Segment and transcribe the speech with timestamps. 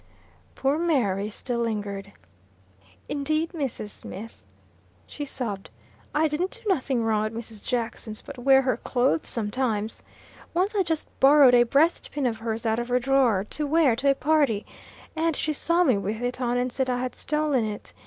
[0.55, 2.11] Poor Mary still lingered.
[3.07, 3.89] "Indeed, Mrs.
[3.89, 4.41] Smith,"
[5.05, 5.69] she sobbed
[6.15, 7.63] "I didn't do nothing wrong at Mrs.
[7.63, 10.01] Jackson's, but wear her clothes sometimes.
[10.55, 14.09] Once I just borrowed a breastpin of hers out of her drawer, to wear to
[14.09, 14.65] a party;
[15.15, 17.93] and she saw me with it on, and said I had stolen it.